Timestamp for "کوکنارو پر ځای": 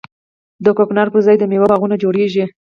0.77-1.35